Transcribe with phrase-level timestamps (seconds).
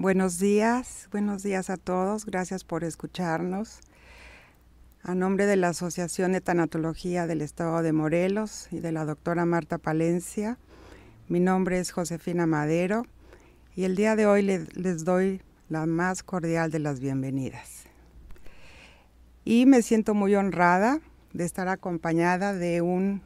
[0.00, 3.80] Buenos días, buenos días a todos, gracias por escucharnos.
[5.02, 9.44] A nombre de la Asociación de Tanatología del Estado de Morelos y de la doctora
[9.44, 10.56] Marta Palencia,
[11.26, 13.06] mi nombre es Josefina Madero
[13.74, 17.82] y el día de hoy les, doy la más cordial de las bienvenidas.
[19.44, 21.00] Y me siento muy honrada
[21.32, 23.20] de estar acompañada de un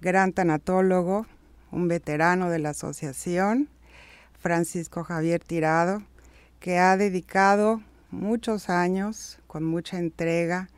[0.00, 1.26] gran tanatólogo,
[1.70, 3.68] un veterano de la asociación,
[4.38, 6.02] Francisco Javier Tirado,
[6.60, 10.68] que ha dedicado muchos años con mucha entrega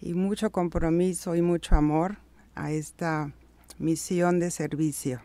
[0.00, 2.16] y mucho compromiso y mucho amor
[2.54, 3.32] a esta
[3.78, 5.22] misión de servicio.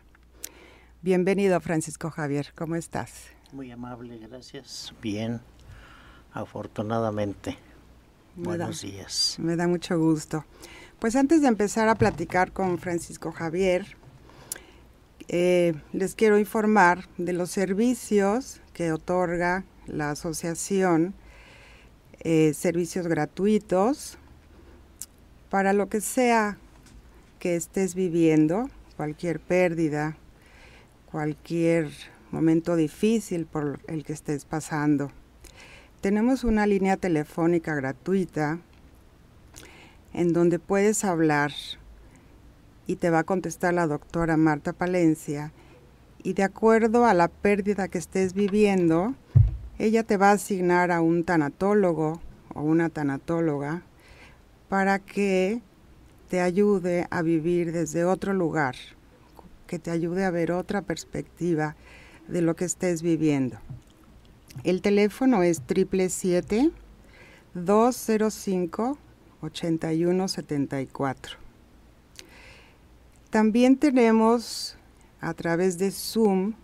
[1.02, 3.12] Bienvenido Francisco Javier, ¿cómo estás?
[3.52, 4.94] Muy amable, gracias.
[5.02, 5.40] Bien,
[6.32, 7.58] afortunadamente.
[8.36, 9.36] Buenos días.
[9.38, 10.44] Me da mucho gusto.
[10.98, 13.96] Pues antes de empezar a platicar con Francisco Javier,
[15.28, 21.14] eh, les quiero informar de los servicios que otorga la asociación,
[22.20, 24.18] eh, servicios gratuitos
[25.50, 26.58] para lo que sea
[27.38, 30.16] que estés viviendo, cualquier pérdida,
[31.10, 31.90] cualquier
[32.30, 35.10] momento difícil por el que estés pasando.
[36.00, 38.60] Tenemos una línea telefónica gratuita
[40.12, 41.52] en donde puedes hablar
[42.86, 45.52] y te va a contestar la doctora Marta Palencia
[46.22, 49.14] y de acuerdo a la pérdida que estés viviendo,
[49.78, 52.20] ella te va a asignar a un tanatólogo
[52.54, 53.82] o una tanatóloga
[54.68, 55.60] para que
[56.28, 58.74] te ayude a vivir desde otro lugar,
[59.68, 61.76] que te ayude a ver otra perspectiva
[62.26, 63.58] de lo que estés viviendo.
[64.64, 66.72] El teléfono es 777
[67.54, 68.98] 205
[69.42, 71.45] 8174.
[73.36, 74.78] También tenemos
[75.20, 76.54] a través de Zoom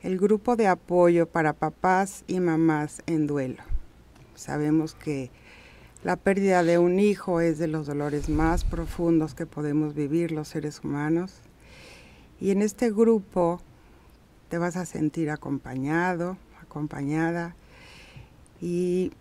[0.00, 3.62] el grupo de apoyo para papás y mamás en duelo.
[4.34, 5.30] Sabemos que
[6.02, 10.48] la pérdida de un hijo es de los dolores más profundos que podemos vivir los
[10.48, 11.42] seres humanos.
[12.40, 13.60] Y en este grupo
[14.48, 17.54] te vas a sentir acompañado, acompañada
[18.62, 19.12] y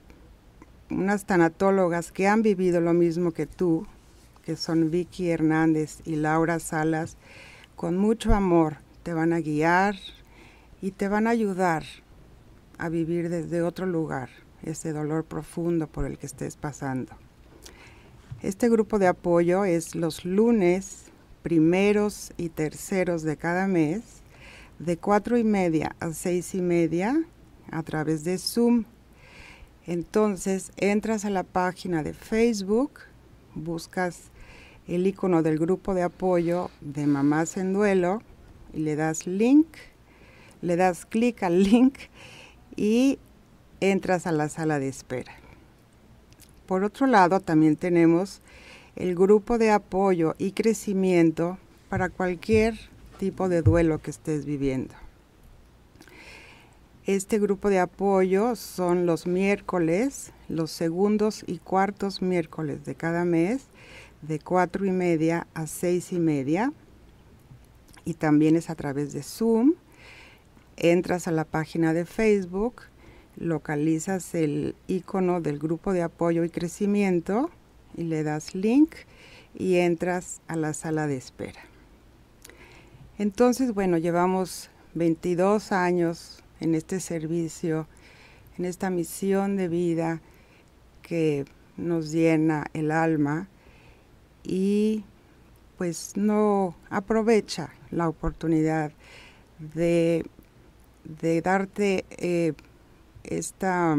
[0.89, 3.85] unas tanatólogas que han vivido lo mismo que tú
[4.47, 7.17] que son Vicky Hernández y Laura Salas,
[7.75, 9.97] con mucho amor te van a guiar
[10.81, 11.83] y te van a ayudar
[12.77, 14.29] a vivir desde otro lugar
[14.63, 17.11] ese dolor profundo por el que estés pasando.
[18.41, 21.11] Este grupo de apoyo es los lunes
[21.43, 24.21] primeros y terceros de cada mes,
[24.79, 27.21] de cuatro y media a seis y media,
[27.69, 28.85] a través de Zoom.
[29.85, 33.01] Entonces entras a la página de Facebook,
[33.55, 34.31] buscas
[34.87, 38.21] el icono del grupo de apoyo de Mamás en Duelo
[38.73, 39.67] y le das link,
[40.61, 41.97] le das clic al link
[42.75, 43.19] y
[43.79, 45.33] entras a la sala de espera.
[46.65, 48.41] Por otro lado, también tenemos
[48.95, 51.57] el grupo de apoyo y crecimiento
[51.89, 52.77] para cualquier
[53.19, 54.93] tipo de duelo que estés viviendo.
[57.05, 63.67] Este grupo de apoyo son los miércoles, los segundos y cuartos miércoles de cada mes
[64.27, 66.73] de cuatro y media a seis y media
[68.05, 69.73] y también es a través de Zoom.
[70.77, 72.83] Entras a la página de Facebook,
[73.35, 77.49] localizas el icono del grupo de apoyo y crecimiento
[77.95, 78.93] y le das link
[79.55, 81.61] y entras a la sala de espera.
[83.17, 87.87] Entonces, bueno, llevamos 22 años en este servicio,
[88.57, 90.21] en esta misión de vida
[91.01, 91.45] que
[91.77, 93.47] nos llena el alma
[94.47, 95.03] y
[95.77, 98.93] pues no aprovecha la oportunidad
[99.59, 100.25] de,
[101.43, 102.53] darte eh,
[103.25, 103.97] esta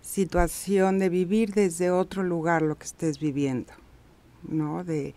[0.00, 3.72] situación de vivir desde otro lugar lo que estés viviendo,
[4.42, 4.82] ¿no?
[4.82, 5.14] De,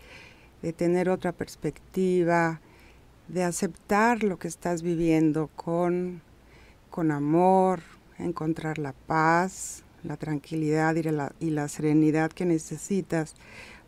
[0.62, 2.60] de tener otra perspectiva,
[3.28, 6.20] de aceptar lo que estás viviendo con,
[6.90, 7.80] con amor,
[8.18, 13.34] encontrar la paz, la tranquilidad y la, y la serenidad que necesitas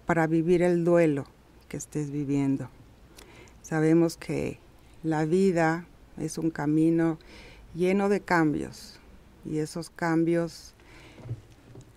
[0.05, 1.25] para vivir el duelo
[1.67, 2.69] que estés viviendo.
[3.62, 4.58] Sabemos que
[5.02, 5.87] la vida
[6.19, 7.19] es un camino
[7.75, 9.00] lleno de cambios
[9.46, 10.75] y esos cambios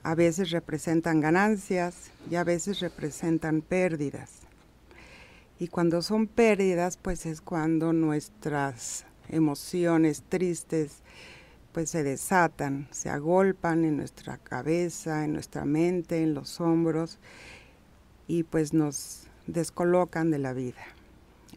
[0.03, 4.39] a veces representan ganancias y a veces representan pérdidas.
[5.59, 11.03] Y cuando son pérdidas, pues es cuando nuestras emociones tristes
[11.73, 17.19] pues se desatan, se agolpan en nuestra cabeza, en nuestra mente, en los hombros
[18.27, 20.81] y pues nos descolocan de la vida.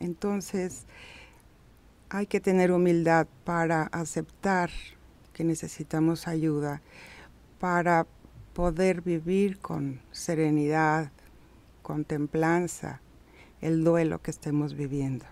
[0.01, 0.85] Entonces,
[2.09, 4.71] hay que tener humildad para aceptar
[5.33, 6.81] que necesitamos ayuda,
[7.61, 8.07] para
[8.55, 11.11] poder vivir con serenidad,
[11.83, 13.01] con templanza,
[13.61, 15.27] el duelo que estemos viviendo.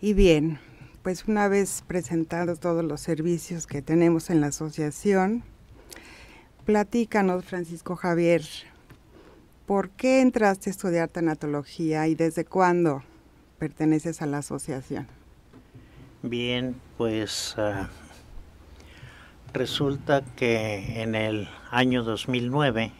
[0.00, 0.60] Y bien,
[1.08, 5.42] pues una vez presentados todos los servicios que tenemos en la asociación,
[6.66, 8.42] platícanos, Francisco Javier,
[9.64, 13.02] ¿por qué entraste a estudiar tanatología y desde cuándo
[13.58, 15.08] perteneces a la asociación?
[16.22, 17.88] Bien, pues ah,
[19.54, 22.92] resulta que en el año 2009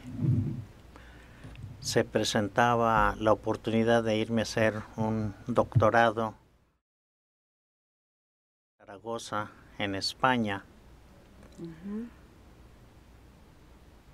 [1.79, 6.38] se presentaba la oportunidad de irme a hacer un doctorado
[8.89, 10.65] Zaragoza, en España.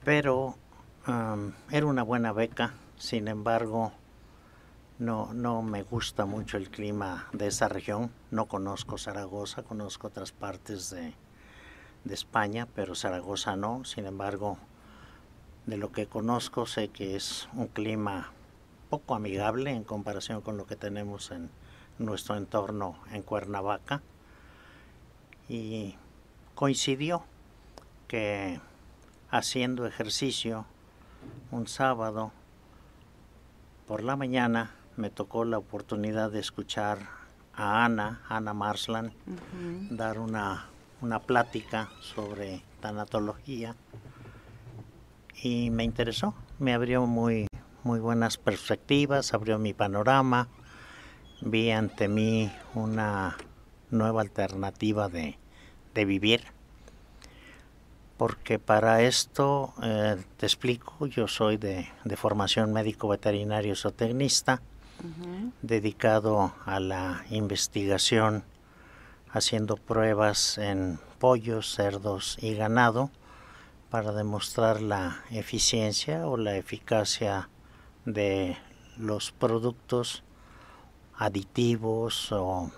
[0.04, 0.56] Pero
[1.72, 3.94] era una buena beca, sin embargo,
[5.00, 8.12] no, no me gusta mucho el clima de esa región.
[8.32, 11.14] No conozco Zaragoza, conozco otras partes de,
[12.04, 13.86] de España, pero Zaragoza no.
[13.86, 14.58] Sin embargo,
[15.68, 18.34] de lo que conozco sé que es un clima
[18.90, 21.50] poco amigable en comparación con lo que tenemos en
[21.98, 24.02] nuestro entorno en Cuernavaca.
[25.48, 25.96] Y
[26.56, 27.24] coincidió
[28.08, 28.60] que
[29.30, 30.66] haciendo ejercicio
[31.52, 32.32] un sábado
[33.88, 37.00] por la mañana me tocó la oportunidad de escuchar
[37.54, 39.12] a Ana, Ana Marsland,
[39.92, 40.68] dar una,
[41.02, 43.76] una plática sobre tanatología
[45.42, 47.48] y me interesó, me abrió muy,
[47.84, 50.48] muy buenas perspectivas, abrió mi panorama,
[51.42, 53.38] vi ante mí una
[53.90, 55.38] nueva alternativa de,
[55.94, 56.44] de vivir.
[58.18, 64.62] Porque para esto, eh, te explico, yo soy de, formación médico veterinario zootecnista,
[65.62, 68.44] dedicado a la investigación,
[69.30, 73.12] haciendo pruebas en pollos, cerdos y ganado
[73.90, 77.50] para demostrar la eficiencia o la eficacia
[78.06, 78.58] de
[78.98, 80.24] los productos
[81.18, 82.72] aditivos o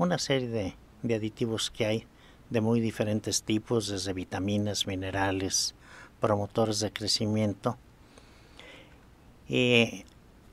[0.00, 2.06] una serie de aditivos que hay
[2.48, 5.74] de muy diferentes tipos, desde vitaminas, minerales,
[6.20, 7.76] promotores de crecimiento.
[9.46, 10.06] Y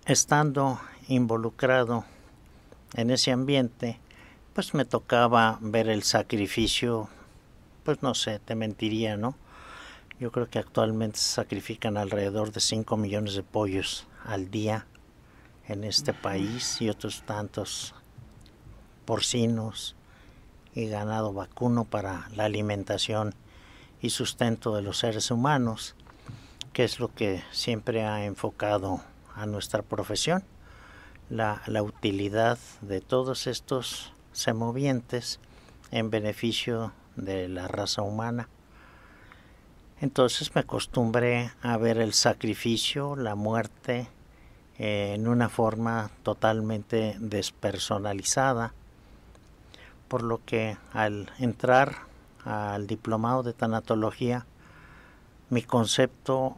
[0.06, 2.04] estando involucrado
[2.96, 4.00] en ese ambiente,
[4.54, 7.08] pues me tocaba ver el sacrificio,
[7.86, 9.38] pues no sé, te mentiría, ¿no?
[10.20, 14.88] Yo creo que actualmente se sacrifican alrededor de 5 millones de pollos al día
[15.70, 17.94] en este país y otros tantos
[19.07, 19.95] porcinos,
[20.75, 23.33] y ganado vacuno para la alimentación
[24.00, 25.95] y sustento de los seres humanos,
[26.71, 29.01] que es lo que siempre ha enfocado
[29.33, 30.44] a nuestra profesión,
[31.31, 35.39] la, la utilidad de todos estos semovientes
[35.89, 38.50] en beneficio de la raza humana.
[40.00, 44.09] Entonces me acostumbré a ver el sacrificio, la muerte,
[44.77, 48.74] en una forma totalmente despersonalizada,
[50.07, 52.07] por lo que al entrar
[52.45, 54.45] al diplomado de tanatología,
[55.50, 56.56] mi concepto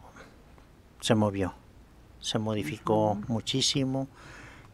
[0.99, 1.53] se movió,
[2.19, 4.07] se modificó muchísimo,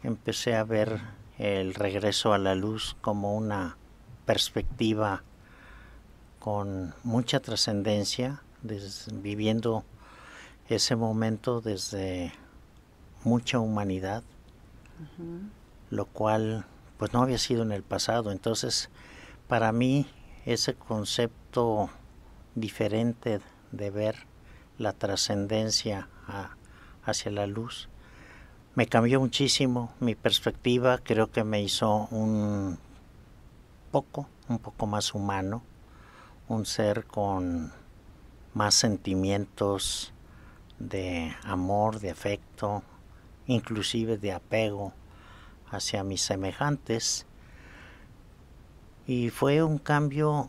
[0.02, 1.00] empecé a ver
[1.38, 3.76] el regreso a la luz como una
[4.24, 5.22] perspectiva
[6.38, 8.42] con mucha trascendencia,
[9.12, 9.84] viviendo
[10.68, 12.32] ese momento desde
[13.24, 14.22] mucha humanidad,
[15.90, 16.66] lo cual
[16.98, 18.30] pues no había sido en el pasado.
[18.30, 18.90] Entonces,
[19.48, 20.06] para mí,
[20.44, 21.90] ese concepto
[22.54, 23.40] diferente
[23.72, 24.26] de ver
[24.78, 26.08] la trascendencia
[27.04, 27.88] hacia la luz
[28.76, 32.78] me cambió muchísimo mi perspectiva, creo que me hizo un
[33.90, 35.62] poco, un poco más humano,
[36.46, 37.72] un ser con
[38.52, 40.12] más sentimientos
[40.78, 42.82] de amor, de afecto,
[43.46, 44.92] inclusive de apego
[45.70, 47.26] hacia mis semejantes
[49.06, 50.48] y fue un cambio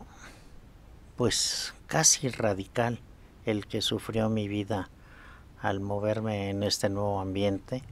[1.16, 3.00] pues casi radical
[3.46, 4.90] el que sufrió mi vida
[5.60, 7.82] al moverme en este nuevo ambiente.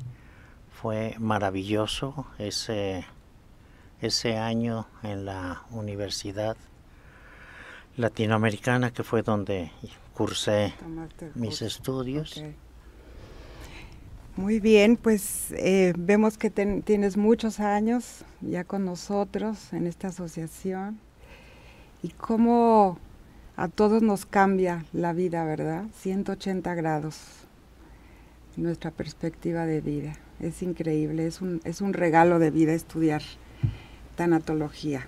[0.71, 3.07] Fue maravilloso ese,
[4.01, 6.57] ese año en la Universidad
[7.97, 9.73] Latinoamericana que fue donde
[10.15, 10.75] cursé
[11.35, 12.43] mis estudios.
[14.37, 20.99] Muy bien, pues eh, vemos que tienes muchos años ya con nosotros en esta asociación
[22.03, 22.99] y cómo
[23.57, 25.85] a todos nos cambia la vida, ¿verdad?
[26.01, 27.47] 180 grados
[28.59, 30.13] nuestra perspectiva de vida.
[30.39, 33.23] Es increíble, es un, es un regalo de vida estudiar
[34.17, 35.07] tanatología.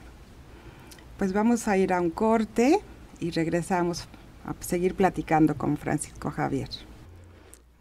[1.18, 2.80] Pues vamos a ir a un corte
[3.20, 4.08] y regresamos
[4.46, 6.87] a seguir platicando con Francisco Javier.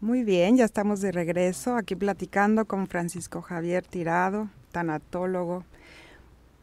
[0.00, 5.64] Muy bien, ya estamos de regreso aquí platicando con Francisco Javier Tirado, tanatólogo,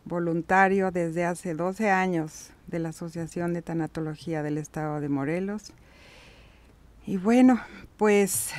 [0.05, 5.73] voluntario desde hace 12 años de la Asociación de Tanatología del Estado de Morelos.
[7.05, 7.59] Y bueno,
[7.97, 8.53] pues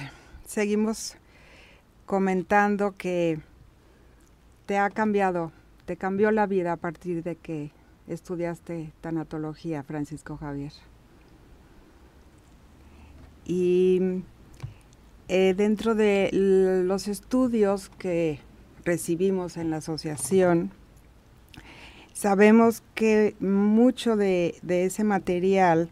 [0.45, 1.17] seguimos
[2.05, 3.41] comentando que
[4.67, 5.53] te ha cambiado,
[5.87, 7.71] te cambió la vida a partir de que
[8.09, 10.73] estudiaste tanatología, Francisco Javier.
[13.47, 14.23] Y
[15.29, 18.39] eh, dentro de los estudios que
[18.85, 20.71] recibimos en la asociación,
[22.13, 25.91] sabemos que mucho de, ese material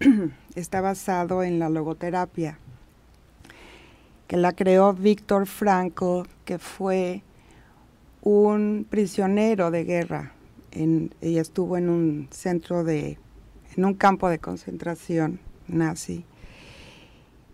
[0.56, 2.58] está basado en la logoterapia,
[4.26, 7.22] que la creó Víctor Franco, que fue
[8.22, 10.32] un prisionero de guerra
[10.72, 13.18] en, y estuvo en un centro de,
[13.76, 15.38] en un campo de concentración
[15.68, 16.24] nazi.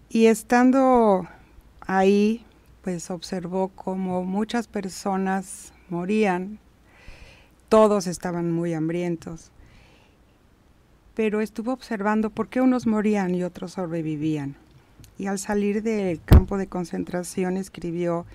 [0.08, 1.26] Y estando
[1.80, 2.44] ahí,
[2.82, 6.58] pues observó como muchas personas morían,
[7.68, 9.50] todos estaban muy hambrientos,
[11.14, 14.56] pero estuvo observando por qué unos morían y otros sobrevivían.
[15.18, 18.26] Y al salir del campo de concentración escribió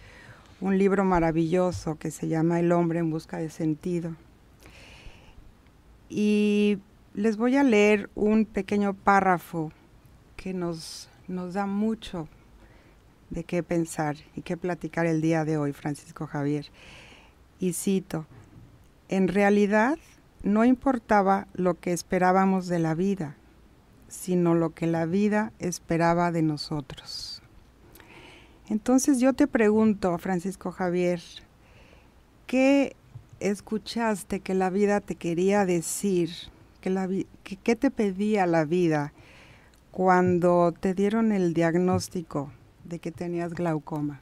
[0.61, 4.15] un libro maravilloso que se llama El hombre en busca de sentido.
[6.09, 6.79] Y
[7.13, 9.71] les voy a leer un pequeño párrafo
[10.35, 12.27] que nos nos da mucho
[13.29, 16.65] de qué pensar y qué platicar el día de hoy, Francisco Javier.
[17.59, 18.25] Y cito,
[19.07, 19.98] en realidad
[20.43, 23.36] no importaba lo que esperábamos de la vida,
[24.07, 27.43] sino lo que la vida esperaba de nosotros.
[28.67, 31.21] Entonces yo te pregunto, Francisco Javier,
[32.48, 32.95] ¿qué
[33.39, 36.31] escuchaste que la vida te quería decir?
[36.81, 39.13] ¿Qué te pedía la vida?
[40.00, 42.53] Cuando te dieron el diagnóstico
[42.86, 44.22] de que tenías glaucoma?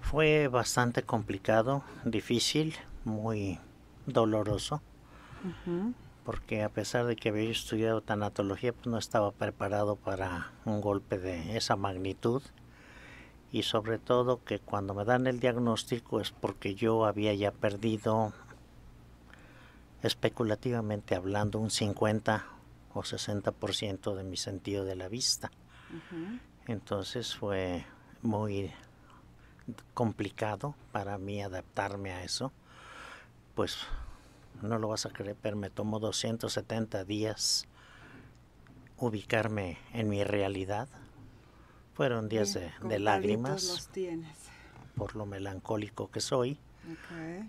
[0.00, 3.58] Fue bastante complicado, difícil, muy
[4.06, 4.80] doloroso,
[6.24, 11.18] porque a pesar de que había estudiado tanatología, pues no estaba preparado para un golpe
[11.18, 12.40] de esa magnitud.
[13.52, 18.32] Y sobre todo que cuando me dan el diagnóstico es porque yo había ya perdido
[20.02, 22.53] especulativamente hablando, un 50
[22.94, 25.50] o 60% de mi sentido de la vista.
[26.66, 27.84] Entonces fue
[28.22, 28.72] muy
[29.92, 32.52] complicado para mí adaptarme a eso.
[33.54, 33.78] Pues
[34.62, 37.66] no lo vas a creer, pero me tomó 270 días
[38.98, 40.88] ubicarme en mi realidad.
[41.94, 43.88] Fueron días de, de lágrimas
[44.96, 46.58] por lo melancólico que soy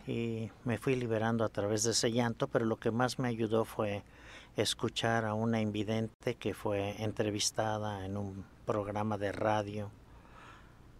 [0.07, 3.65] y me fui liberando a través de ese llanto, pero lo que más me ayudó
[3.65, 4.03] fue
[4.57, 9.91] escuchar a una invidente que fue entrevistada en un programa de radio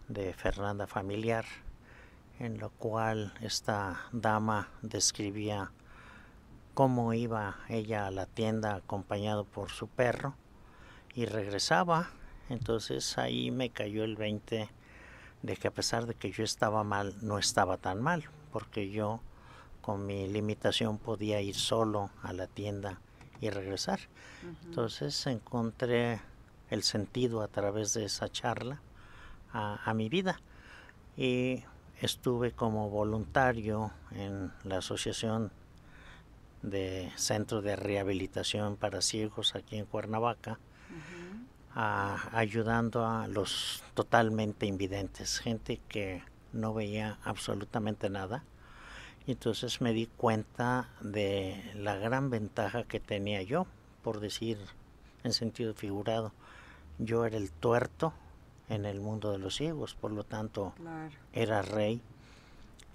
[0.08, 1.46] de Fernanda Familiar,
[2.38, 5.72] en lo cual esta dama describía
[6.74, 10.34] cómo iba ella a la tienda acompañado por su perro
[11.14, 12.10] y regresaba.
[12.50, 14.68] Entonces ahí me cayó el 20
[15.40, 19.20] de que a pesar de que yo estaba mal, no estaba tan mal, porque yo
[19.80, 23.00] con mi limitación podía ir solo a la tienda
[23.40, 24.00] y regresar.
[24.64, 26.20] Entonces encontré
[26.70, 28.80] el sentido a través de esa charla
[29.52, 30.38] a, mi vida
[31.16, 31.64] y
[32.02, 35.50] estuve como voluntario en la Asociación
[36.62, 40.58] de Centro de Rehabilitación para Ciegos aquí en Cuernavaca
[41.76, 48.44] ayudando a los totalmente invidentes, gente que no veía absolutamente nada.
[49.26, 53.66] Y entonces me di cuenta de la gran ventaja que tenía yo,
[54.02, 54.58] por decir
[55.24, 56.32] en sentido figurado.
[56.98, 58.12] Yo era el tuerto
[58.68, 60.74] en el mundo de los ciegos, por lo tanto
[61.32, 62.00] era rey.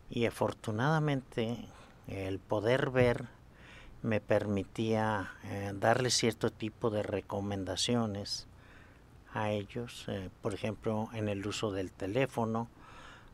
[0.10, 1.66] Y afortunadamente
[2.08, 3.28] el poder ver
[4.02, 8.48] me permitía eh, darle cierto tipo de recomendaciones
[9.34, 12.68] a ellos, eh, por ejemplo, en el uso del teléfono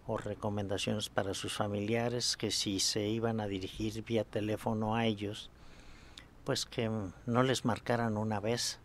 [0.08, 5.50] o recomendaciones para sus familiares que si se iban a dirigir vía teléfono a ellos,
[6.46, 6.90] pues que
[7.26, 8.80] no les marcaran una vez,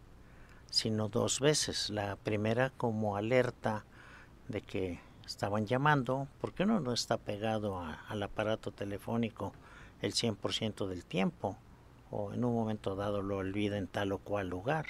[0.69, 1.91] sino dos veces.
[1.91, 3.85] La primera como alerta
[4.49, 9.53] de que estaban llamando, porque uno no está pegado al aparato telefónico
[10.01, 11.57] el 100% del tiempo,
[12.11, 14.87] o en un momento dado lo olvida en tal o cual lugar.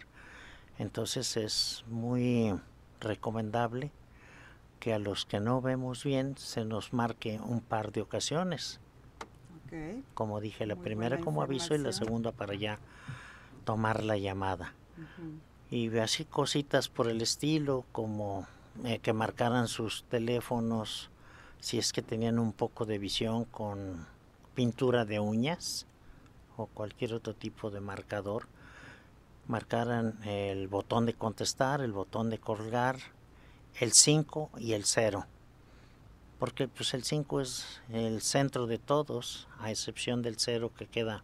[0.78, 2.58] Entonces es muy
[3.00, 3.92] recomendable
[4.82, 8.80] que a los que no vemos bien se nos marque un par de ocasiones.
[10.12, 12.80] Como dije, la primera como aviso y la segunda para ya
[13.64, 14.74] tomar la llamada.
[15.70, 18.48] Y así cositas por el estilo, como
[18.82, 21.10] eh, que marcaran sus teléfonos
[21.60, 24.04] si es que tenían un poco de visión con
[24.56, 25.86] pintura de uñas
[26.56, 28.48] o cualquier otro tipo de marcador,
[29.46, 32.96] marcaran el botón de contestar, el botón de colgar,
[33.80, 35.26] el 5 y el 0.
[36.38, 41.22] Porque pues el 5 es el centro de todos, a excepción del 0 que queda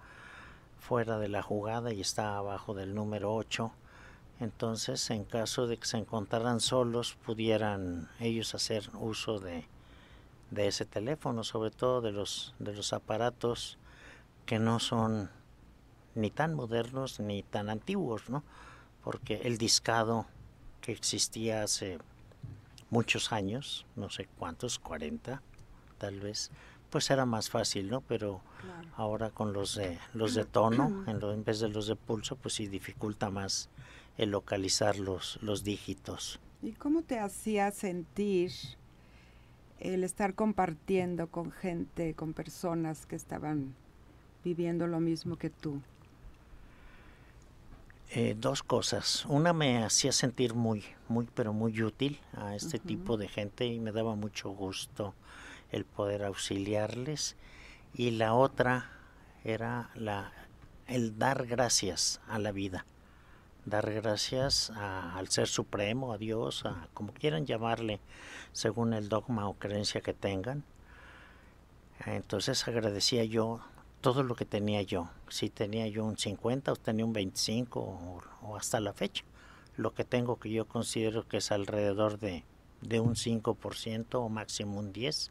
[0.78, 3.72] fuera de la jugada y está abajo del número 8.
[4.40, 9.66] Entonces, en caso de que se encontraran solos, pudieran ellos hacer uso de,
[10.50, 13.78] de ese teléfono, sobre todo de los, de los aparatos
[14.46, 15.30] que no son
[16.14, 18.42] ni tan modernos ni tan antiguos, ¿no?
[19.04, 20.26] Porque el discado
[20.80, 21.98] que existía hace
[22.90, 25.42] muchos años, no sé cuántos, 40
[25.98, 26.50] tal vez,
[26.90, 28.00] pues era más fácil, ¿no?
[28.00, 28.40] Pero
[28.96, 32.54] ahora con los de, los de tono, en, en, vez de los de pulso, pues
[32.54, 33.68] sí dificulta más
[34.16, 36.40] el localizar los, los dígitos.
[36.62, 38.50] ¿Y cómo te hacía sentir
[39.78, 43.74] el estar compartiendo con gente, con personas que estaban
[44.44, 45.80] viviendo lo mismo que tú?
[48.10, 49.26] Eh, dos cosas.
[49.26, 53.80] Una me hacía sentir muy, muy, pero muy útil a este tipo de gente y
[53.80, 55.12] me daba mucho gusto
[55.70, 57.36] el poder auxiliarles.
[57.92, 58.90] Y la otra
[59.44, 60.32] era la,
[60.86, 62.86] el dar gracias a la vida.
[63.66, 68.00] Dar gracias al Ser Supremo, a Dios, a como quieran llamarle,
[68.52, 70.64] según el dogma o creencia que tengan.
[72.06, 73.60] Entonces agradecía yo
[74.00, 75.10] todo lo que tenía yo.
[75.28, 79.24] Si tenía yo un 50 o tenía un 25 o, hasta la fecha.
[79.76, 82.44] Lo que tengo que yo considero que es alrededor de,
[82.80, 85.30] de un 5% o máximo un 10%,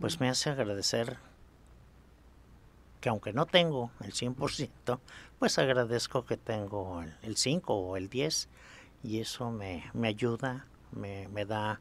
[0.00, 1.18] pues me hace agradecer
[3.00, 4.98] que aunque no tengo el 100%,
[5.38, 8.48] pues agradezco que tengo el, 5 o el 10
[9.02, 11.80] y eso me, me ayuda, me, me da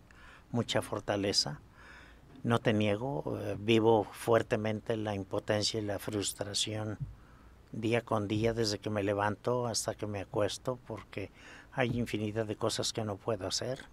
[0.51, 1.61] mucha fortaleza
[2.45, 6.99] no te niego, eh, vivo fuertemente la impotencia y la frustración
[7.71, 11.31] día con día desde que me levanto hasta que me acuesto porque
[11.73, 13.85] hay infinidad de cosas que no puedo hacer.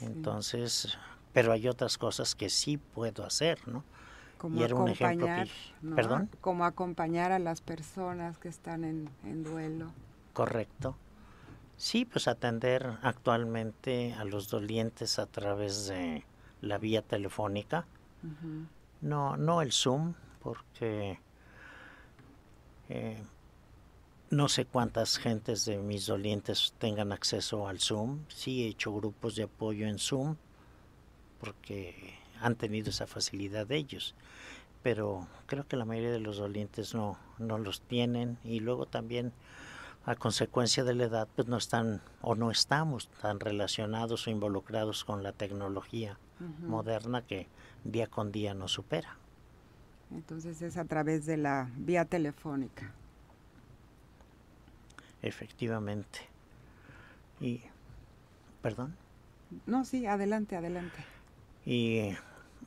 [0.00, 0.96] Entonces,
[1.34, 3.84] pero hay otras cosas que sí puedo hacer, ¿no?
[4.38, 5.28] Como y era un ejemplo
[5.94, 6.30] ¿Perdón?
[6.40, 9.92] Como acompañar a las personas que están en, en duelo.
[10.32, 10.96] Correcto.
[11.76, 16.24] Sí, pues atender actualmente a los dolientes a través de
[16.62, 17.86] la vía telefónica.
[19.02, 21.18] No, no el Zoom, porque
[22.88, 23.22] eh,
[24.30, 28.20] no sé cuántas gentes de mis dolientes tengan acceso al Zoom.
[28.28, 30.36] Sí he hecho grupos de apoyo en Zoom,
[31.40, 34.14] porque han tenido esa facilidad de ellos.
[34.82, 39.32] Pero creo que la mayoría de los dolientes no, no los tienen y luego también
[40.04, 45.04] a consecuencia de la edad pues no están o no estamos tan relacionados o involucrados
[45.04, 46.18] con la tecnología
[46.60, 47.46] moderna que
[47.84, 49.16] día con día nos supera.
[50.10, 52.92] Entonces es a través de la vía telefónica.
[55.22, 56.20] Efectivamente.
[57.40, 57.62] Y,
[58.60, 58.94] perdón.
[59.66, 61.04] No, sí, adelante, adelante.
[61.64, 62.10] Y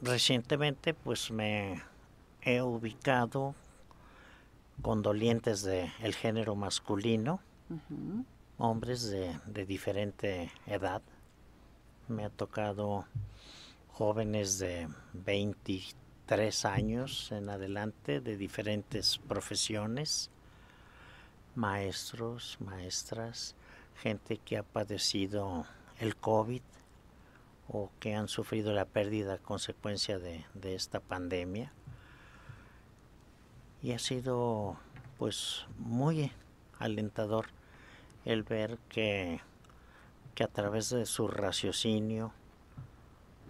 [0.02, 1.82] recientemente pues me
[2.42, 3.56] he ubicado
[4.82, 7.40] con dolientes del el género masculino,
[8.58, 11.02] hombres de, de diferente edad.
[12.08, 13.06] Me ha tocado
[13.98, 20.30] jóvenes de 23 años en adelante de diferentes profesiones,
[21.56, 23.56] maestros, maestras,
[24.02, 25.66] gente que ha padecido
[25.98, 26.62] el COVID
[27.70, 31.72] o que han sufrido la pérdida a consecuencia de, de esta pandemia.
[33.82, 34.78] Y ha sido
[35.18, 36.34] pues muy
[36.80, 37.46] alentador
[38.26, 39.40] el ver que,
[40.34, 42.34] que a través de su raciocinio,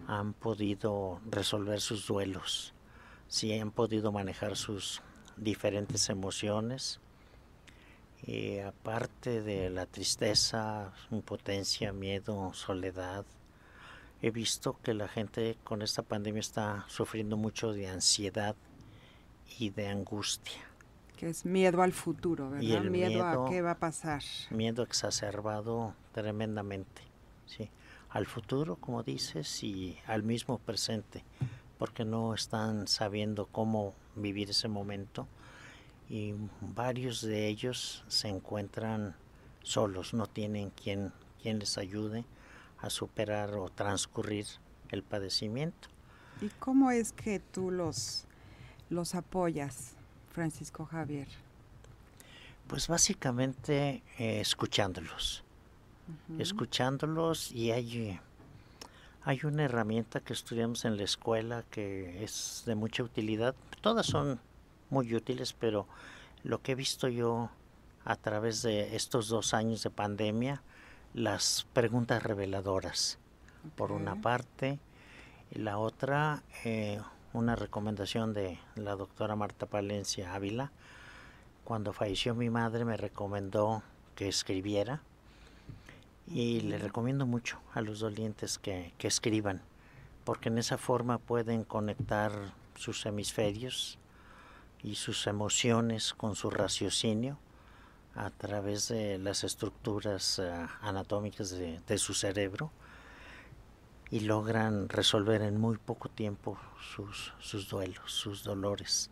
[0.07, 2.73] han podido resolver sus duelos,
[3.27, 5.01] si han podido manejar sus
[5.37, 6.99] diferentes emociones.
[8.23, 13.25] Y aparte de la tristeza, impotencia, miedo, soledad,
[14.21, 18.55] he visto que la gente con esta pandemia está sufriendo mucho de ansiedad
[19.59, 20.61] y de angustia.
[21.17, 22.83] Que es miedo al futuro, ¿verdad?
[22.83, 24.23] Y miedo, a qué va a pasar.
[24.49, 27.03] Miedo exacerbado tremendamente,
[27.45, 27.69] sí
[28.15, 31.25] al futuro, como dices, y al mismo presente,
[31.77, 35.27] porque no están sabiendo cómo vivir ese momento
[36.09, 39.17] y varios de ellos se encuentran
[39.63, 42.23] solos, no tienen quien, quien les ayude
[42.77, 44.45] a superar o transcurrir
[44.91, 45.89] el padecimiento.
[46.39, 48.27] ¿Y cómo es que tú los,
[48.89, 49.91] los apoyas,
[50.31, 51.27] Francisco Javier?
[52.67, 55.43] Pues básicamente eh, escuchándolos,
[56.39, 58.19] escuchándolos y hay,
[59.23, 63.55] hay una herramienta que estudiamos en la escuela que es de mucha utilidad.
[63.81, 64.39] Todas son
[64.89, 65.87] muy útiles, pero
[66.43, 67.49] lo que he visto yo
[68.03, 70.61] a través de estos dos años de pandemia,
[71.13, 73.17] las preguntas reveladoras,
[73.75, 74.79] por una parte,
[75.51, 76.99] y la otra, eh,
[77.33, 80.71] una recomendación de la doctora Marta Palencia Ávila,
[81.63, 83.81] cuando falleció mi madre me recomendó
[84.13, 85.01] que escribiera
[86.27, 89.61] y le recomiendo mucho a los dolientes que, que escriban,
[90.23, 92.31] porque en esa forma pueden conectar
[92.75, 93.97] sus hemisferios
[94.83, 97.37] y sus emociones con su raciocinio
[98.15, 102.71] a través de las estructuras eh, anatómicas de, su cerebro
[104.09, 106.57] y logran resolver en muy poco tiempo
[106.95, 109.09] sus, sus duelos, sus dolores,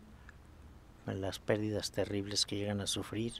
[1.06, 3.34] las pérdidas terribles que llegan a sufrir.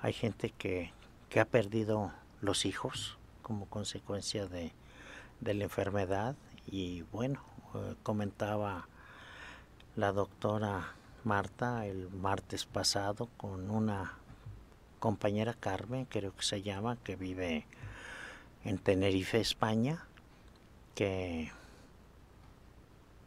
[0.00, 0.92] Hay gente que,
[1.28, 4.72] que ha perdido los hijos como consecuencia de,
[5.40, 6.36] de la enfermedad.
[6.66, 7.42] Y bueno,
[7.74, 8.86] eh, comentaba
[9.96, 14.18] la doctora Marta el martes pasado con una
[14.98, 17.66] compañera Carmen, creo que se llama, que vive
[18.64, 20.04] en Tenerife, España,
[20.94, 21.50] que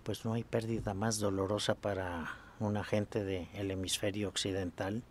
[0.03, 5.03] pues no hay pérdida más dolorosa para una gente del hemisferio occidental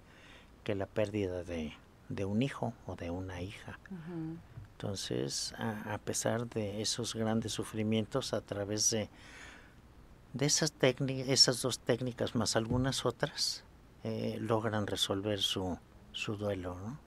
[0.63, 1.75] que la pérdida de,
[2.25, 3.79] un hijo o de una hija.
[4.73, 9.09] Entonces, a, pesar de esos grandes sufrimientos, a través de,
[10.33, 13.65] de esas, esas dos técnicas más algunas otras,
[14.03, 15.79] eh, logran resolver su,
[16.13, 16.99] su duelo, ¿no?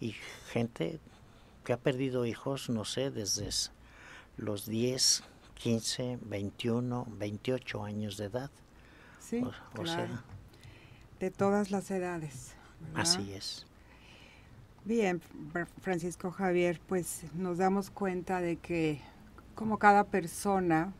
[0.00, 0.14] Y
[0.52, 1.00] gente
[1.64, 3.48] que ha perdido hijos, no sé, desde
[4.36, 8.50] los 10, 15, 21, 28 años de edad.
[9.18, 9.42] Sí,
[9.74, 10.22] claro.
[11.18, 12.54] de todas las edades.
[12.94, 13.66] Así es.
[14.82, 15.20] Bien,
[15.82, 19.02] Francisco Javier, pues nos damos cuenta de que
[19.54, 20.94] como cada persona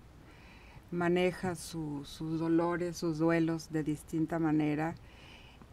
[0.91, 4.97] maneja sus dolores, sus duelos de distinta manera,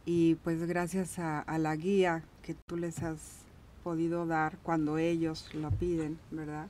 [0.05, 3.39] y pues gracias a, la guía que tú les has
[3.83, 6.67] podido dar cuando ellos lo piden, ¿verdad?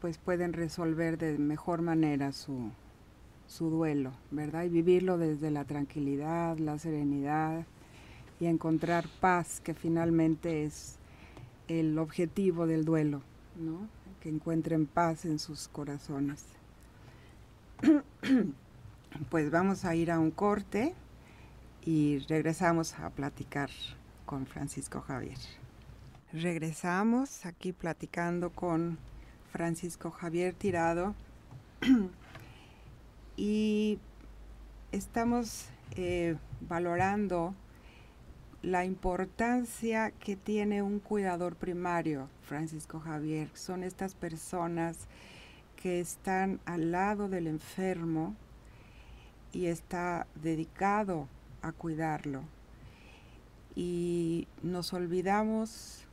[0.00, 2.70] Pues pueden resolver de mejor manera su,
[3.46, 4.64] su duelo, ¿verdad?
[4.64, 7.66] Y vivirlo desde la tranquilidad, la serenidad
[8.40, 10.98] y encontrar paz, que finalmente es
[11.68, 13.22] el objetivo del duelo,
[13.56, 13.88] ¿no?
[14.20, 16.44] Que encuentren paz en sus corazones.
[19.30, 20.94] pues vamos a ir a un corte
[21.84, 23.70] y regresamos a platicar
[24.26, 25.38] con Francisco Javier.
[26.32, 28.98] Regresamos aquí platicando con
[29.52, 31.14] Francisco Javier Tirado
[33.36, 33.98] y
[34.92, 37.54] estamos eh, valorando
[38.62, 43.48] la importancia que tiene un cuidador primario, Francisco Javier.
[43.54, 45.06] Son estas personas
[45.76, 48.34] que están al lado del enfermo
[49.52, 51.28] y está dedicado
[51.62, 52.42] a cuidarlo.
[53.76, 56.04] Y nos olvidamos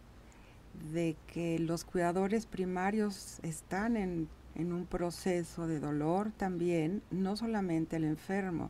[0.94, 7.96] de que los cuidadores primarios están en, en un proceso de dolor también, no solamente
[7.96, 8.70] el enfermo,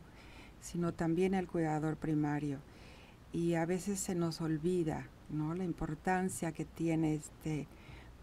[0.62, 2.58] sino también el cuidador primario.
[3.32, 5.54] Y a veces se nos olvida ¿no?
[5.54, 7.68] la importancia que tiene este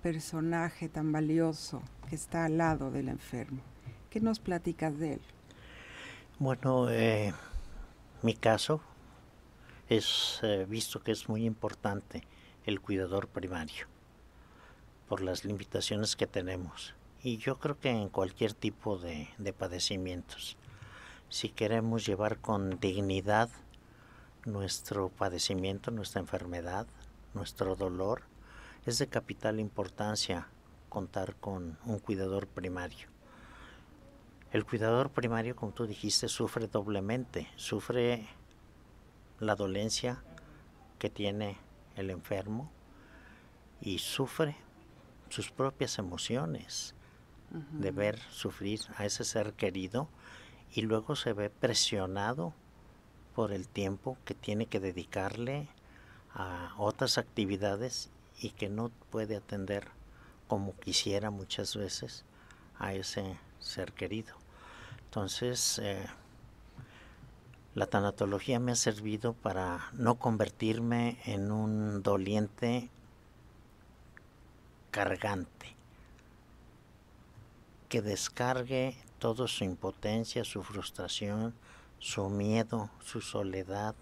[0.01, 3.61] personaje tan valioso que está al lado del enfermo.
[4.09, 5.21] ¿Qué nos platicas de él?
[6.39, 7.33] Bueno, eh,
[8.21, 8.81] mi caso
[9.87, 12.23] es eh, visto que es muy importante
[12.65, 13.87] el cuidador primario
[15.07, 20.57] por las limitaciones que tenemos y yo creo que en cualquier tipo de, de padecimientos
[21.29, 23.49] si queremos llevar con dignidad
[24.45, 26.87] nuestro padecimiento, nuestra enfermedad,
[27.33, 28.23] nuestro dolor,
[28.85, 30.47] es de capital importancia
[30.89, 33.07] contar con un cuidador primario.
[34.51, 37.47] El cuidador primario, como tú dijiste, sufre doblemente.
[37.55, 38.27] Sufre
[39.39, 40.23] la dolencia
[40.99, 41.57] que tiene
[41.95, 42.71] el enfermo
[43.81, 44.55] y sufre
[45.29, 46.93] sus propias emociones
[47.49, 50.09] de ver sufrir a ese ser querido
[50.71, 52.53] y luego se ve presionado
[53.35, 55.67] por el tiempo que tiene que dedicarle
[56.33, 59.87] a otras actividades y que no puede atender
[60.47, 62.25] como quisiera muchas veces
[62.77, 64.35] a ese ser querido.
[65.05, 66.05] Entonces, eh,
[67.75, 72.89] la tanatología me ha servido para no convertirme en un doliente
[74.91, 75.75] cargante,
[77.89, 81.55] que descargue toda su impotencia, su frustración,
[82.03, 83.95] su miedo, su soledad,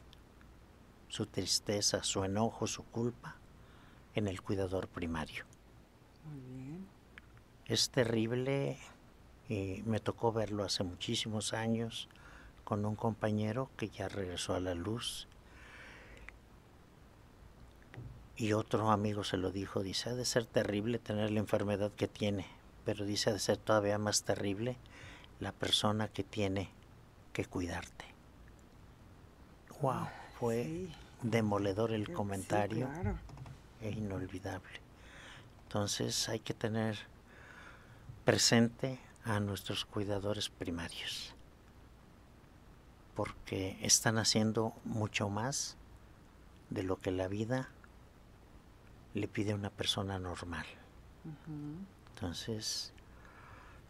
[1.08, 3.36] su tristeza, su enojo, su culpa
[4.16, 5.46] en el cuidador primario.
[7.68, 8.80] Es terrible
[9.48, 12.10] y me tocó verlo hace muchísimos años
[12.64, 15.28] con un compañero que ya regresó a la luz.
[18.36, 22.08] Y otro amigo se lo dijo, dice, ha de ser terrible tener la enfermedad que
[22.08, 22.48] tiene,
[22.84, 24.76] pero dice, ha de ser todavía más terrible
[25.40, 26.81] la persona que tiene
[27.34, 28.06] que cuidarte.
[29.82, 30.08] Wow,
[30.40, 30.88] fue
[31.22, 32.90] demoledor el comentario
[33.82, 34.80] e inolvidable.
[35.64, 36.98] Entonces hay que tener
[38.26, 41.34] presente a nuestros cuidadores primarios,
[43.16, 45.78] porque están haciendo mucho más
[46.70, 47.70] de lo que la vida
[49.14, 50.66] le pide a una persona normal.
[52.16, 52.94] Entonces,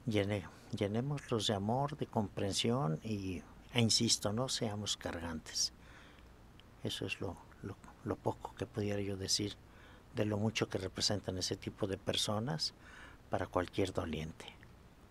[0.06, 0.46] llene,
[0.76, 3.42] llenémoslos de amor, de comprensión y,
[3.74, 5.74] e insisto, no seamos cargantes.
[6.84, 7.38] Eso es lo,
[8.04, 9.56] lo, poco que pudiera yo decir
[10.16, 12.74] de lo mucho que representan ese tipo de personas
[13.30, 14.46] para cualquier doliente.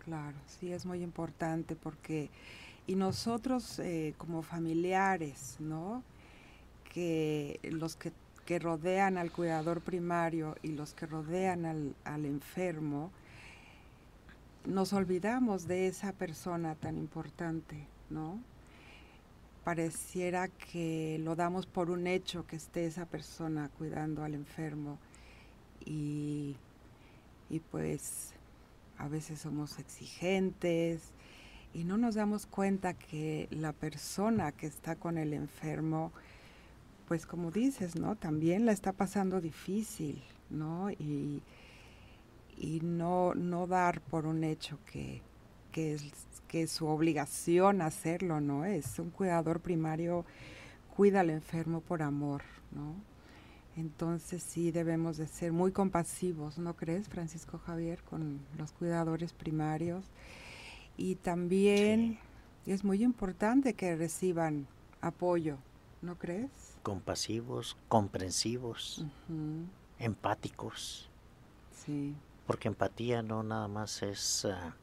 [0.05, 2.29] Claro, sí, es muy importante porque,
[2.87, 6.03] y nosotros eh, como familiares, ¿no?
[6.92, 8.12] Que los que,
[8.44, 13.12] que, rodean al cuidador primario y los que rodean al, al enfermo,
[14.66, 18.38] nos olvidamos de esa persona tan importante, ¿no?
[19.64, 24.99] Pareciera que lo damos por un hecho que esté esa persona cuidando al enfermo
[25.85, 26.57] y,
[27.49, 28.33] y pues
[28.99, 31.12] a veces somos exigentes
[31.73, 36.12] y no nos damos cuenta que la persona que está con el enfermo,
[37.09, 38.16] pues como dices, ¿no?
[38.16, 40.90] También la está pasando difícil, ¿no?
[40.90, 41.42] Y,
[42.61, 45.23] y no, no dar por un hecho que,
[45.73, 46.05] que, es,
[46.46, 48.66] que su obligación hacerlo, ¿no?
[48.66, 50.27] Es un cuidador primario,
[50.94, 52.94] cuida al enfermo por amor, ¿no?
[53.77, 60.05] Entonces sí debemos de ser muy compasivos, ¿no crees, Francisco Javier, con los cuidadores primarios?
[60.99, 62.18] Y también
[62.66, 64.66] es muy importante que reciban
[65.01, 65.57] apoyo,
[66.03, 66.51] ¿no crees?
[66.83, 69.07] Compasivos, comprensivos,
[69.99, 71.09] empáticos.
[71.87, 72.14] Sí
[72.50, 74.74] porque empatía no nada más es ah,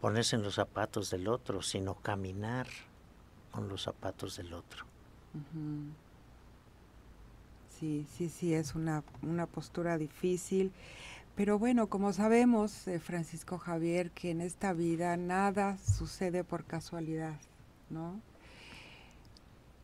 [0.00, 2.66] ponerse en los zapatos del otro, sino caminar
[3.50, 4.86] con los zapatos del otro.
[7.78, 9.02] Sí, sí, sí, es una,
[9.52, 10.72] postura difícil,
[11.36, 17.38] pero bueno, como sabemos, eh, Francisco Javier, que en esta vida nada sucede por casualidad,
[17.90, 18.18] ¿no?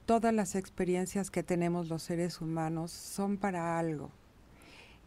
[0.06, 4.10] Todas las experiencias que tenemos los seres humanos son para algo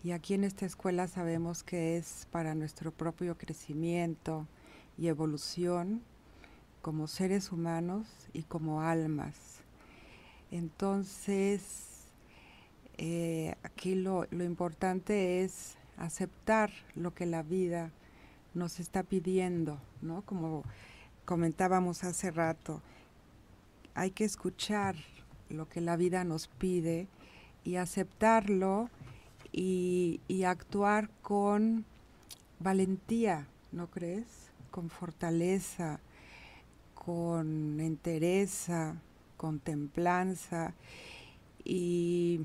[0.03, 4.47] y aquí en esta escuela sabemos que es para nuestro propio crecimiento
[4.97, 6.01] y evolución
[6.81, 9.59] como seres humanos y como almas.
[10.49, 12.07] Entonces,
[12.97, 17.91] eh, aquí lo, lo importante es aceptar lo que la vida
[18.55, 20.23] nos está pidiendo, ¿no?
[20.23, 20.63] Como
[21.25, 22.81] comentábamos hace rato,
[23.93, 24.95] hay que escuchar
[25.49, 27.07] lo que la vida nos pide
[27.63, 28.89] y aceptarlo
[29.51, 31.85] y, actuar con
[32.59, 34.25] valentía, ¿no crees?
[34.71, 35.99] Con fortaleza,
[36.95, 38.95] con entereza,
[39.37, 40.73] con templanza
[41.63, 42.41] y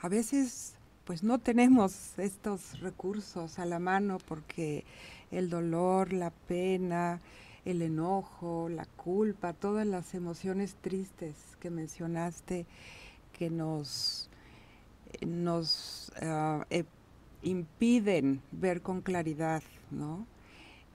[0.00, 0.74] a veces
[1.04, 4.84] pues no tenemos estos recursos a la mano porque
[5.30, 7.20] el dolor, la pena,
[7.64, 12.66] el enojo, la culpa, todas las emociones tristes que mencionaste
[13.32, 14.28] que nos
[15.26, 16.84] nos ah, eh,
[17.42, 20.26] impiden ver con claridad, ¿no?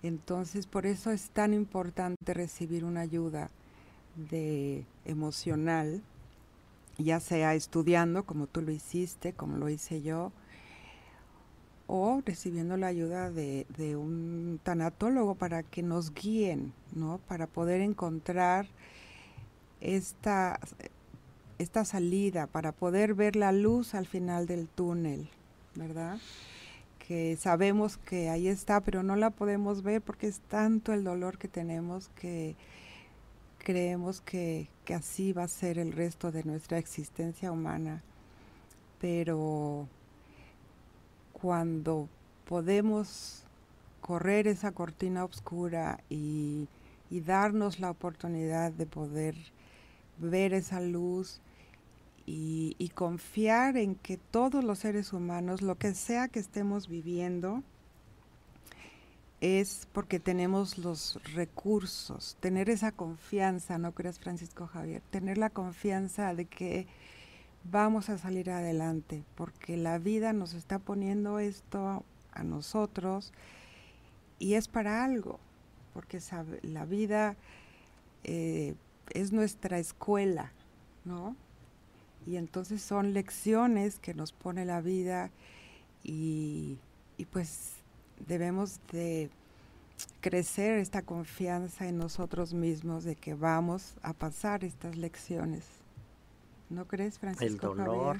[0.02, 3.50] Entonces, por eso es tan importante recibir una ayuda
[4.16, 6.02] de emocional,
[6.98, 10.32] ya sea estudiando, como tú lo hiciste, como lo hice yo,
[11.88, 17.20] o recibiendo la ayuda de, de un tanatólogo para que nos guíen, ¿no?
[17.28, 18.68] Para poder encontrar
[19.80, 20.60] esta
[21.60, 25.30] esta salida, para poder ver la luz al final del túnel,
[25.76, 26.18] ¿verdad?
[27.00, 31.38] Que sabemos que ahí está, pero no la podemos ver porque es tanto el dolor
[31.38, 32.56] que tenemos que
[33.64, 38.04] creemos que, que así va a ser el resto de nuestra existencia humana.
[39.00, 39.88] Pero
[41.34, 42.08] cuando
[42.46, 43.44] podemos
[44.02, 46.68] correr esa cortina oscura y,
[47.10, 49.36] y darnos la oportunidad de poder
[50.18, 51.42] ver esa luz
[52.26, 57.64] y, confiar en que todos los seres humanos, lo que sea que estemos viviendo,
[59.42, 65.02] es porque tenemos los recursos, tener esa confianza, ¿no crees Francisco Javier?
[65.10, 66.88] Tener la confianza de que
[67.70, 73.34] vamos a salir adelante, porque la vida nos está poniendo esto a nosotros
[74.40, 75.40] y es para algo,
[75.94, 76.20] porque
[76.62, 77.36] la vida
[78.24, 78.76] eh,
[79.14, 80.52] es nuestra escuela,
[81.06, 81.36] ¿no?
[82.26, 85.30] Y entonces son lecciones que nos pone la vida
[86.04, 86.78] y,
[87.18, 87.74] y pues
[88.28, 89.30] debemos de
[90.22, 95.66] crecer esta confianza en nosotros mismos de que vamos a pasar estas lecciones.
[96.70, 97.74] ¿No crees, Francisco?
[97.74, 98.20] El dolor,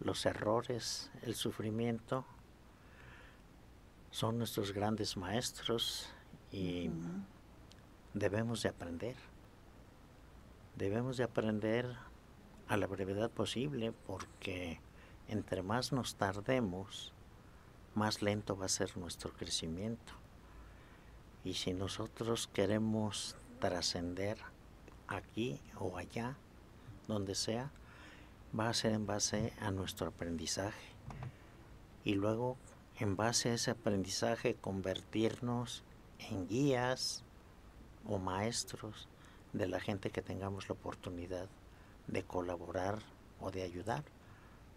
[0.00, 2.24] los errores, el sufrimiento
[4.10, 6.08] son nuestros grandes maestros
[6.50, 6.90] y
[8.12, 9.16] debemos de aprender.
[10.80, 11.94] Debemos de aprender
[12.66, 14.80] a la brevedad posible porque
[15.28, 17.12] entre más nos tardemos,
[17.94, 20.14] más lento va a ser nuestro crecimiento.
[21.44, 24.38] Y si nosotros queremos trascender
[25.06, 26.38] aquí o allá,
[27.08, 27.70] donde sea,
[28.58, 30.94] va a ser en base a nuestro aprendizaje.
[32.04, 32.56] Y luego,
[32.96, 35.84] en base a ese aprendizaje, convertirnos
[36.30, 37.22] en guías
[38.08, 39.09] o maestros
[39.52, 41.48] de la gente que tengamos la oportunidad
[42.06, 42.98] de colaborar
[43.40, 44.04] o de ayudar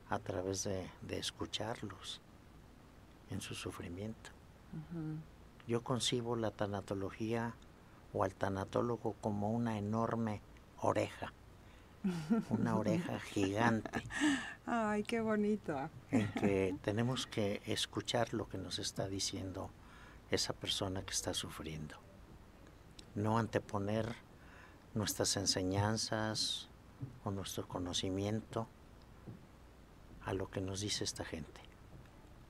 [0.09, 2.21] a través de, escucharlos
[3.29, 4.31] en su sufrimiento.
[5.67, 7.55] Yo concibo la tanatología
[8.13, 10.41] o al tanatólogo como una enorme
[10.79, 11.33] oreja,
[12.49, 14.03] una oreja gigante.
[14.65, 15.89] Ay, qué bonito.
[16.12, 19.71] En que tenemos que escuchar lo que nos está diciendo
[20.29, 21.95] esa persona que está sufriendo.
[23.15, 24.15] No anteponer
[24.93, 26.67] nuestras enseñanzas
[27.23, 28.67] o nuestro conocimiento
[30.25, 31.62] a lo que nos dice esta gente.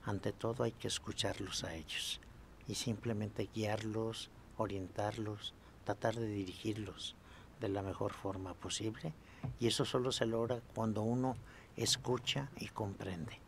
[0.05, 2.19] Ante todo hay que escucharlos a ellos
[2.67, 5.53] y simplemente guiarlos, orientarlos,
[5.85, 7.15] tratar de dirigirlos
[7.61, 9.13] de la mejor forma posible.
[9.59, 11.35] Y eso solo se logra cuando uno
[11.77, 13.39] escucha y comprende.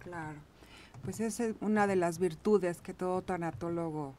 [0.00, 0.38] Claro,
[1.04, 4.14] pues esa es una de las virtudes que todo tanatólogo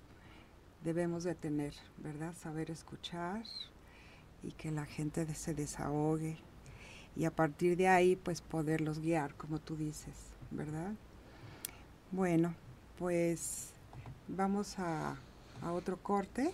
[0.84, 2.34] debemos de tener, ¿verdad?
[2.36, 3.44] Saber escuchar
[4.44, 6.38] y que la gente se desahogue
[7.16, 10.16] y a partir de ahí pues poderlos guiar, como tú dices,
[10.50, 10.94] ¿verdad?
[12.12, 12.54] Bueno,
[12.98, 13.72] pues
[14.28, 15.16] vamos a,
[15.64, 16.52] otro corte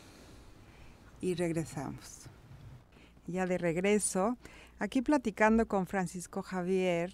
[1.21, 2.23] y regresamos.
[3.25, 4.37] Ya de regreso,
[4.79, 7.13] aquí platicando con Francisco Javier,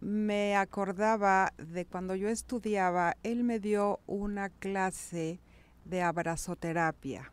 [0.00, 5.38] me acordaba de cuando yo estudiaba, él me dio una clase
[5.84, 7.30] de abrazoterapia.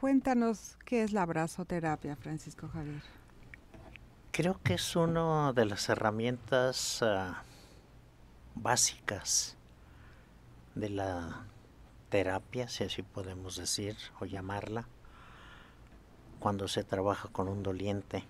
[0.00, 3.02] Cuéntanos qué es la abrazoterapia, Francisco Javier.
[4.32, 7.42] Creo que es una de las herramientas ah,
[8.54, 9.58] básicas
[10.74, 11.44] de la
[12.08, 14.86] terapia, si así podemos decir o llamarla,
[16.38, 18.24] cuando se trabaja con un doliente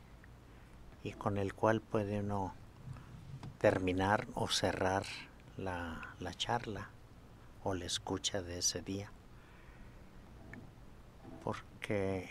[1.04, 2.52] y con el cual puede uno
[3.58, 5.04] terminar o cerrar
[5.56, 6.88] la, la charla
[7.62, 9.12] o la escucha de ese día.
[11.80, 12.28] Porque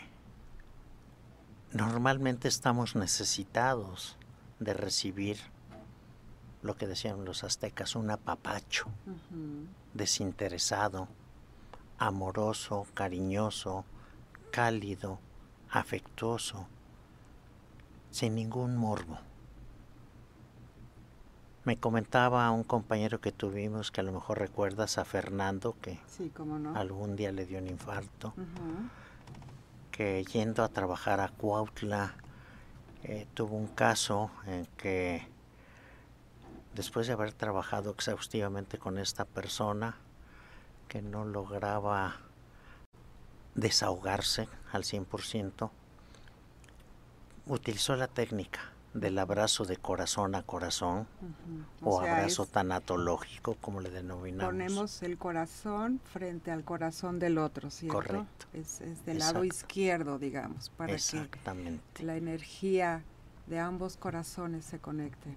[1.72, 4.16] normalmente estamos necesitados
[4.60, 5.38] de recibir
[6.62, 8.86] lo que decían los aztecas, un apapacho,
[9.92, 11.08] desinteresado,
[11.98, 13.84] amoroso, cariñoso,
[14.52, 15.18] cálido,
[15.68, 16.68] afectuoso,
[18.12, 19.18] sin ningún morbo.
[21.64, 25.98] Me comentaba un compañero que tuvimos, que a lo mejor recuerdas a Fernando, que
[26.76, 28.32] algún día le dio un infarto,
[30.00, 32.14] que yendo a trabajar a Cuautla,
[33.02, 35.28] eh, tuvo un caso en que
[36.74, 39.98] después de haber trabajado exhaustivamente con esta persona
[40.88, 42.16] que no lograba
[43.54, 45.70] desahogarse al 100%,
[47.44, 51.06] utilizó la técnica del abrazo de corazón a corazón
[51.82, 54.52] o, abrazo tanatológico, como le denominamos.
[54.52, 57.94] Ponemos el corazón frente al corazón del otro, ¿cierto?
[57.94, 58.46] Correcto.
[58.52, 63.02] Es, del lado izquierdo, digamos, para que la energía
[63.46, 65.36] de ambos corazones se conecten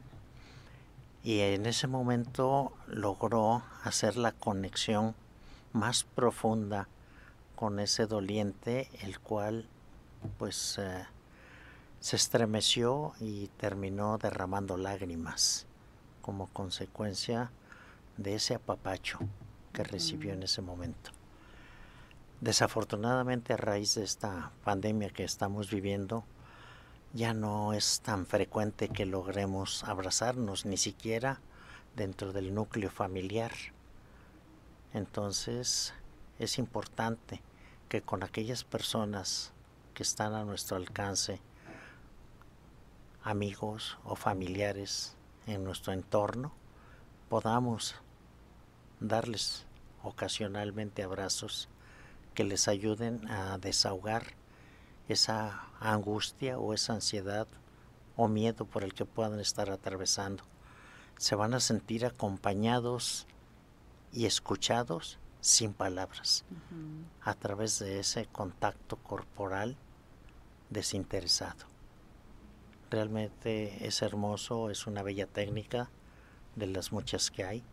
[1.23, 5.15] y en ese momento logró hacer la conexión
[5.71, 6.89] más profunda
[7.55, 9.65] con ese doliente, el cual
[10.37, 11.05] pues eh,
[12.03, 15.65] se estremeció y terminó derramando lágrimas
[16.21, 17.49] como consecuencia
[18.17, 19.19] de ese apapacho
[19.71, 21.11] que recibió en ese momento.
[22.41, 26.25] Desafortunadamente a raíz de esta pandemia que estamos viviendo,
[27.13, 31.39] ya no es tan frecuente que logremos abrazarnos, ni siquiera
[31.95, 33.53] dentro del núcleo familiar.
[34.93, 35.93] Entonces
[36.37, 37.41] es importante
[37.87, 39.53] que con aquellas personas
[39.93, 41.39] que están a nuestro alcance,
[43.23, 45.15] amigos o familiares
[45.47, 46.51] en nuestro entorno,
[47.29, 47.95] podamos
[48.99, 49.65] darles
[50.03, 51.69] ocasionalmente abrazos
[52.33, 54.33] que les ayuden a desahogar
[55.07, 57.47] esa angustia o esa ansiedad
[58.15, 60.43] o miedo por el que puedan estar atravesando.
[61.17, 63.27] Se van a sentir acompañados
[64.11, 66.45] y escuchados sin palabras,
[67.21, 69.75] a través de ese contacto corporal
[70.69, 71.72] desinteresado.
[72.93, 75.89] Realmente es hermoso, es una bella técnica
[76.55, 77.63] de las muchas que hay.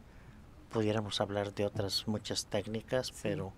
[0.72, 3.52] Pudiéramos hablar de otras muchas técnicas, pero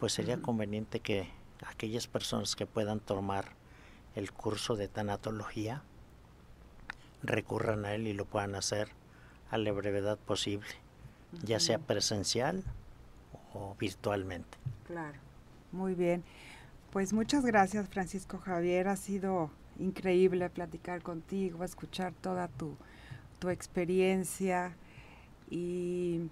[0.00, 1.30] pues sería conveniente que
[1.64, 3.52] aquellas personas que puedan tomar
[4.16, 5.84] el curso de tanatología
[7.22, 8.88] recurran a él y lo puedan hacer
[9.52, 10.66] a la brevedad posible,
[11.44, 12.64] ya sea presencial
[13.52, 14.58] o virtualmente.
[14.88, 15.20] Claro,
[15.70, 16.24] muy bien.
[16.90, 22.76] Pues muchas gracias Francisco Javier, ha sido increíble platicar contigo, escuchar toda tu,
[23.38, 24.74] tu experiencia
[25.50, 26.28] y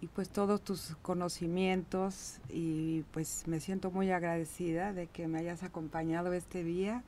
[0.00, 5.62] y pues todos tus conocimientos y pues me siento muy agradecida de que me hayas
[5.62, 7.02] acompañado este día.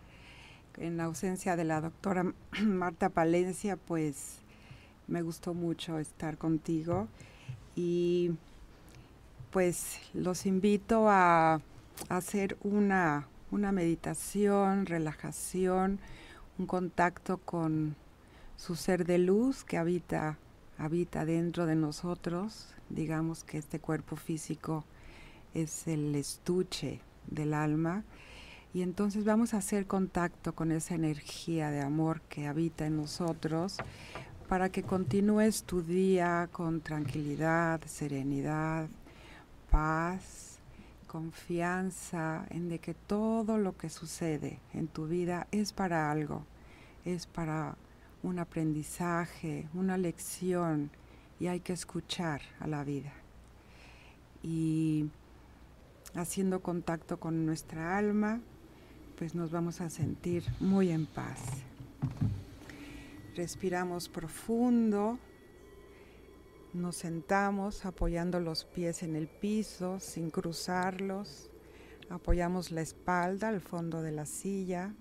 [0.76, 2.32] En la ausencia de la doctora
[2.64, 4.38] Marta Palencia, pues
[5.06, 7.08] me gustó mucho estar contigo
[7.76, 8.32] y
[9.52, 11.60] pues los invito a,
[12.08, 15.98] hacer una, una meditación, relajación,
[16.58, 17.96] un contacto con
[18.56, 20.38] su ser de luz que habita
[20.80, 24.84] habita dentro de nosotros, digamos que este cuerpo físico
[25.52, 28.02] es el estuche del alma.
[28.72, 33.76] Y entonces vamos a hacer contacto con esa energía de amor que habita en nosotros
[34.48, 38.88] para que continúes tu día con tranquilidad, serenidad,
[39.70, 40.49] paz,
[41.10, 46.44] confianza en de que todo lo que sucede en tu vida es para algo,
[47.04, 47.76] es para
[48.22, 50.88] un aprendizaje, una lección
[51.40, 53.12] y hay que escuchar a la vida.
[54.44, 55.10] Y
[56.14, 58.38] haciendo contacto con nuestra alma,
[59.18, 61.40] pues nos vamos a sentir muy en paz.
[63.34, 65.18] Respiramos profundo,
[66.72, 71.50] nos sentamos apoyando los pies en el piso sin cruzarlos,
[72.08, 74.94] apoyamos la espalda al fondo de la silla,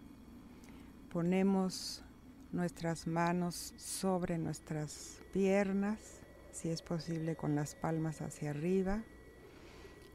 [1.12, 2.04] ponemos
[2.52, 9.04] nuestras manos sobre nuestras piernas, si es posible con las palmas hacia arriba.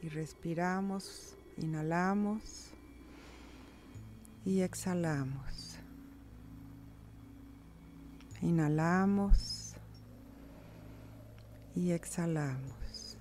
[0.03, 2.71] Y respiramos, inhalamos
[4.45, 5.79] y exhalamos.
[8.43, 9.64] Inhalamos
[11.75, 13.17] y exhalamos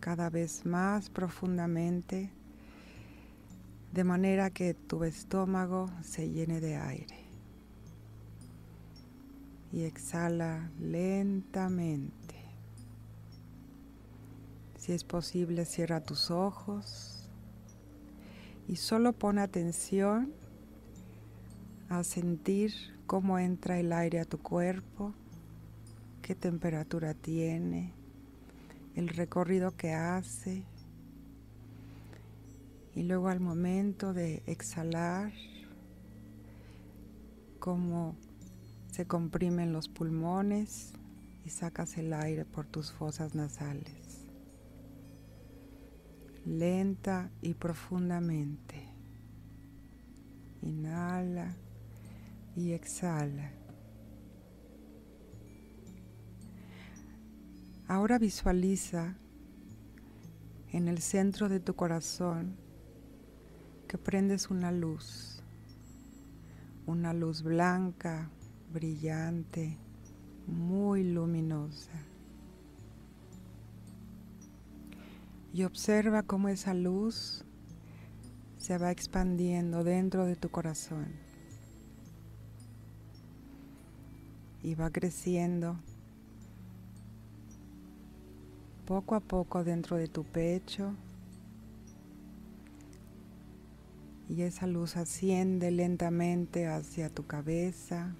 [0.00, 2.30] cada vez más profundamente
[3.92, 7.26] de manera que tu estómago se llene de aire
[9.72, 12.36] y exhala lentamente.
[14.78, 17.28] Si es posible, cierra tus ojos
[18.68, 20.32] y solo pon atención
[21.88, 22.72] a sentir
[23.06, 25.12] cómo entra el aire a tu cuerpo,
[26.26, 27.92] qué temperatura tiene,
[28.96, 30.64] el recorrido que hace.
[32.96, 35.32] Y luego al momento de exhalar,
[37.60, 38.16] cómo
[38.90, 40.94] se comprimen los pulmones
[41.44, 44.26] y sacas el aire por tus fosas nasales.
[46.44, 48.82] Lenta y profundamente.
[50.60, 51.54] Inhala
[52.56, 53.65] y exhala.
[57.88, 59.14] Ahora visualiza
[60.72, 62.56] en el centro de tu corazón
[63.86, 65.40] que prendes una luz,
[66.84, 68.28] una luz blanca,
[68.72, 69.78] brillante,
[70.48, 71.92] muy luminosa.
[75.52, 77.44] Y observa cómo esa luz
[78.58, 81.06] se va expandiendo dentro de tu corazón.
[84.64, 85.78] Y va creciendo
[88.86, 90.94] poco a poco dentro de tu pecho.
[94.28, 98.14] Y esa luz asciende lentamente hacia tu cabeza,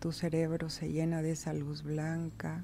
[0.00, 2.62] Tu cerebro se llena de esa luz blanca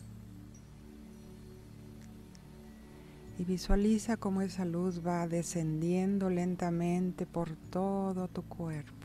[3.38, 9.03] Y visualiza cómo esa luz va descendiendo lentamente por todo tu cuerpo.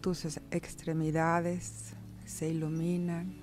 [0.00, 1.92] Tus extremidades
[2.24, 3.34] se iluminan,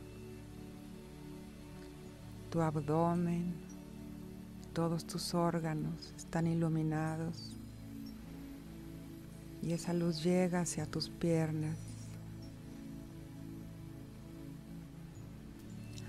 [2.50, 3.54] tu abdomen,
[4.74, 7.58] todos tus órganos están iluminados
[9.62, 11.78] y esa luz llega hacia tus piernas.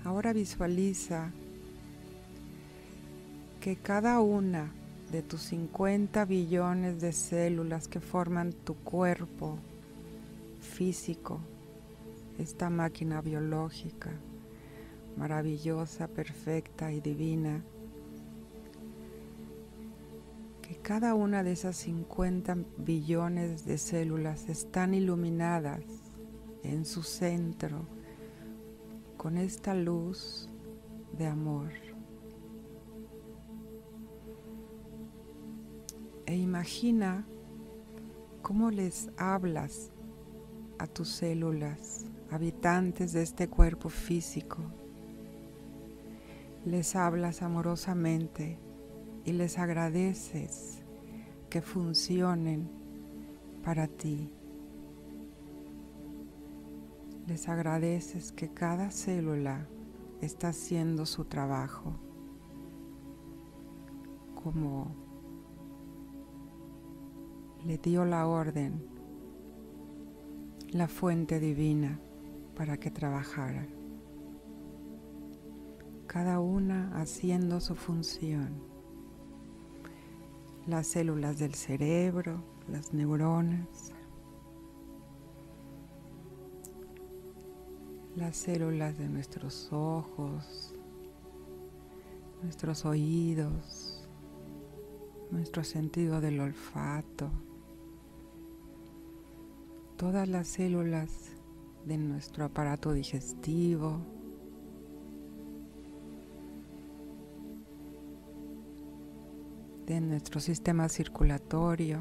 [0.03, 1.31] Ahora visualiza
[3.61, 4.71] que cada una
[5.11, 9.59] de tus 50 billones de células que forman tu cuerpo
[10.59, 11.39] físico,
[12.37, 14.11] esta máquina biológica
[15.19, 17.61] maravillosa, perfecta y divina,
[20.61, 25.81] que cada una de esas 50 billones de células están iluminadas
[26.63, 27.85] en su centro
[29.17, 30.49] con esta luz
[31.17, 31.69] de amor.
[36.25, 37.25] E imagina
[38.41, 39.91] cómo les hablas
[40.79, 44.57] a tus células, habitantes de este cuerpo físico.
[46.65, 48.57] Les hablas amorosamente
[49.25, 50.83] y les agradeces
[51.49, 52.69] que funcionen
[53.63, 54.33] para ti.
[57.27, 59.67] Les agradeces que cada célula
[60.21, 61.93] está haciendo su trabajo
[64.33, 64.95] como
[67.65, 68.98] le dio la orden
[70.71, 71.99] la fuente divina
[72.55, 73.67] para que trabajara,
[76.05, 78.61] cada una haciendo su función.
[80.67, 83.93] Las células del cerebro, las neuronas,
[88.15, 90.75] las células de nuestros ojos,
[92.43, 94.07] nuestros oídos,
[95.31, 97.31] nuestro sentido del olfato,
[99.99, 101.09] todas las células
[101.83, 103.99] de nuestro aparato digestivo,
[109.85, 111.99] de nuestro sistema circulatorio,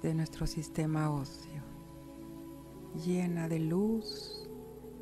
[0.00, 1.62] de nuestro sistema óseo.
[3.04, 4.48] Llena de luz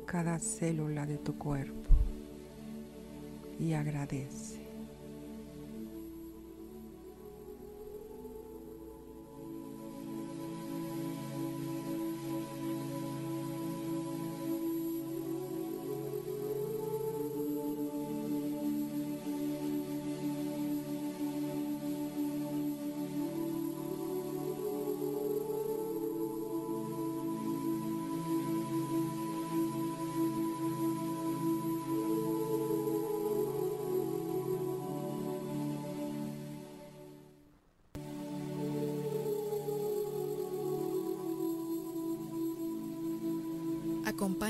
[0.05, 1.89] cada célula de tu cuerpo
[3.57, 4.60] y agradece.